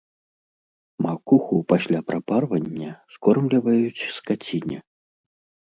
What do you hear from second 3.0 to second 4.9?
скормліваюць скаціне.